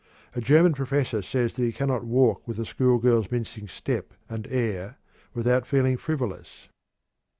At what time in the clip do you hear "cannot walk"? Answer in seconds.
1.71-2.47